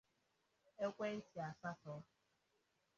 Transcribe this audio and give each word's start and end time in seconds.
ekwentị 0.85 1.37
asatọ 1.49 1.93